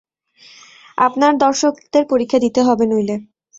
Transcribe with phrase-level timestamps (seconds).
[0.97, 3.15] আপনার দর্শকদের পরীক্ষা দিতে হবে নইলে।